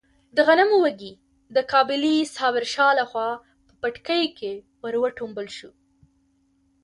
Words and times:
د 0.35 0.37
غنمو 0.47 0.77
وږی 0.83 1.13
د 1.55 1.57
کابلي 1.71 2.15
صابر 2.35 2.63
شاه 2.73 2.91
لخوا 2.99 3.29
په 3.67 3.73
پټکي 3.81 4.23
کې 4.37 4.53
ور 4.81 4.95
وټومبل 5.03 5.47
شو. 5.57 5.71